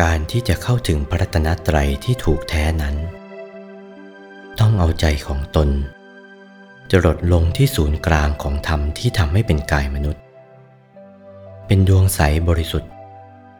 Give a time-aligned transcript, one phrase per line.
[0.00, 2.96] การที่จะเข้าถึงพระรัตนตรัยที่ถูกแท้นั้น
[4.60, 5.68] ต้องเอาใจของตน
[6.90, 10.22] จรดลงที่ศูนย์กลางของธรรมที่ทำให้เป็นกายมนุษย์
[11.66, 12.90] เป็นดวงใสบริสุทธิ์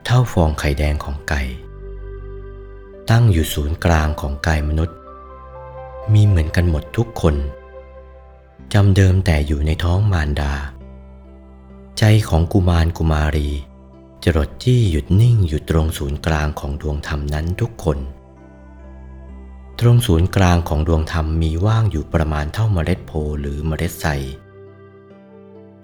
[0.04, 1.42] เท่าฟองไข่แดงของไก่
[3.10, 4.96] ตั้งอยู่ศูนย์กลางของกายมนุษย์
[6.12, 7.34] มีเหมือนกันหมดทุกคน
[8.72, 10.54] จำเดิมแต่อยู่ในท้องมารดา
[11.98, 13.48] ใจของกุมารกุมารี
[14.24, 17.98] จรดจี้หยุดนิ่งอยู่ตรงศูนย์กลางของดวงธรรมนั้นทุกคน
[19.80, 24.10] ตรงศูนย์กลางของดวงธรรมมีว่างอยู่ประมาณเท่าเมล็ดโพหรือเมล็ดไทร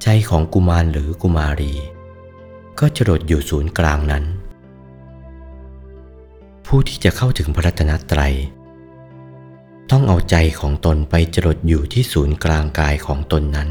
[0.02, 1.74] ใจของกุมารหรือกุมารี
[2.78, 4.24] ก็จรดอยู่ศูนย์กลางนั้น
[6.66, 8.34] ผู้ที่จะเข้าถึงพระรัตนตรัย
[9.90, 13.70] ต้องเอาใจของตนไปจรดอยู่ที่ศูนย์กลางกายของตนนั้น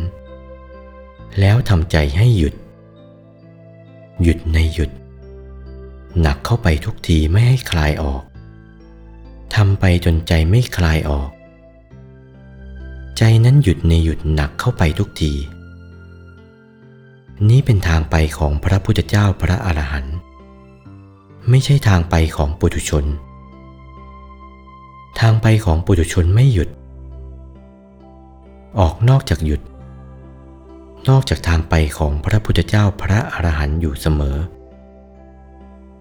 [1.40, 2.54] แล้วทำใจให้หยุด
[4.22, 4.92] หยุดในหยุด
[6.22, 8.24] หนักเข้าไปทุกทีไม่ให้คลายออก
[9.56, 11.30] ทำไปจนใจไม่คลายออก
[13.18, 15.34] ใจนั้นหยุดในหยุดหนักเข้าไปทุกที
[17.50, 20.16] นี้เป็นทางไปของพระพุทธเจ้าพระอรหันต์
[21.50, 23.06] ไม่ใช่ทางไปของปุถุชน
[25.20, 26.70] ทางไปของปุถุชนไม่หยุด
[28.80, 29.62] ออกนอกจากหยุด
[31.10, 34.38] นอกจากทางไปของพระพุทธเจ้าพระอรหันต์อยู่เสมอ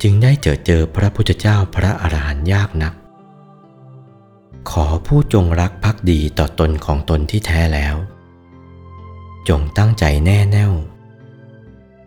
[0.02, 2.94] จึงได้เจอเจอพระพุทธเจ้าพระอรหันต์ยากนัก
[4.70, 7.96] ขอผู้จงรักภักดีต่อตนของตนที่แท้แล้ว
[9.48, 10.72] จงตั้งใจแน่แน่ว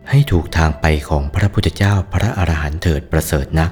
[0.08, 3.70] ให้ถูกทางไปของพระพุทธเจ้าพระอรหันต์เถิดประเสริฐนัก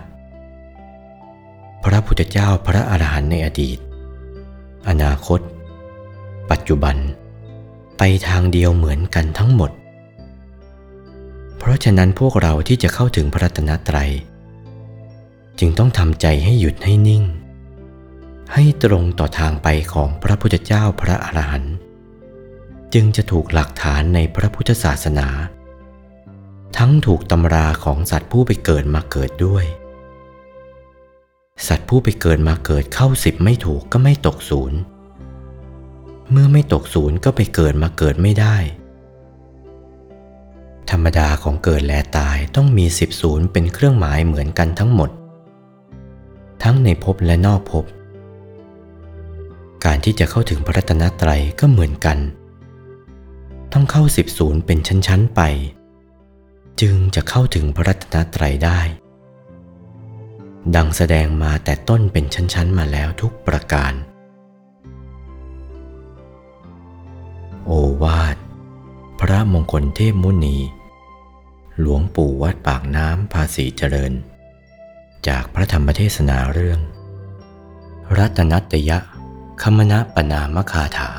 [1.85, 3.79] พระพุทธเจ้าพระอรหันต์ในอดีต
[4.89, 5.41] อนาคต
[6.51, 6.97] ปัจจุบัน
[8.05, 9.71] ไปทางเดียวเหมือนกันทั้งหมด
[11.59, 14.13] เพราะฉะนั้นพวกเราที่จะเข้าถึงพระรัตนตรัย
[15.59, 17.25] จึงต้องทำใจให้หยุดให้นิ่ง
[18.53, 21.75] ให้ตรงต่อทางไปของพระพุทธเจ้าพระอรหันต์
[22.95, 25.29] จึงจะถูกหลักฐานในพระพุทธศาสนา
[26.79, 29.65] ทั้งถูกตำราของสัตว์ผู้ไปเกิดมาเกิดด้วย
[31.69, 34.81] สัตว์ผู้ไปเกิดมาเกิดเข้าสิบไม่ถูกก็ไม่ตกศูนย์
[36.33, 38.57] เมื่อไม่ตกศูนย์ก็ไปเกิดมาเกิดไม่ได้
[40.91, 45.11] ธรรมดาของเกิดและตายต้องมีสิบศูนย์เป็นเครื่องหมายเหมือนกันทั้งหมด
[46.63, 47.85] ทั้งในภพและนอกภพ
[49.85, 52.19] การที่จะเข้าถึงพระรัตนตรัยก็เหมือนกัน
[53.73, 55.41] ต้องเข้าสิบศูนย์เป็นชั้นๆไป
[56.81, 58.81] จึงจะเข้าถึงพระรัตนตรัยได้
[60.77, 63.95] ดังแสดงมาแต่ต้นเป็นชั้น ๆ มาแล้วทุกประการ
[68.05, 68.37] วาท
[69.21, 70.59] พระมงคลเทพมุนี
[71.81, 74.13] หลวงปู่วัดปากน้ำภาษีเจริญ
[75.29, 76.81] จากพระธรรมเทศนาเรื่อง
[78.19, 78.99] รัตนัตยะ
[79.63, 81.11] คมณปนามคาถา